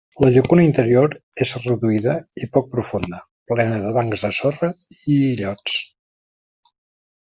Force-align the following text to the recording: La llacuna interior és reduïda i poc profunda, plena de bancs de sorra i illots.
La 0.23 0.27
llacuna 0.35 0.63
interior 0.67 1.13
és 1.45 1.51
reduïda 1.65 2.17
i 2.43 2.49
poc 2.57 2.73
profunda, 2.73 3.21
plena 3.53 3.79
de 3.87 3.95
bancs 4.01 4.27
de 4.29 4.35
sorra 4.43 4.75
i 5.01 5.23
illots. 5.31 5.81